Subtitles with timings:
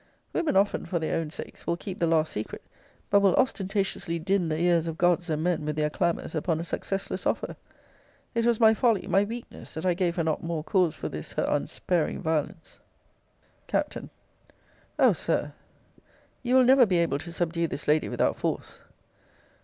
[0.33, 2.63] Women often, for their own sakes, will keep the last secret;
[3.11, 6.63] but will ostentatiously din the ears of gods and men with their clamours upon a
[6.63, 7.55] successless offer.
[8.33, 11.33] It was my folly, my weakness, that I gave her not more cause for this
[11.33, 12.79] her unsparing violence!
[13.67, 13.95] Capt.
[14.97, 15.53] O Sir,
[16.41, 18.81] you will never be able to subdue this lady without force.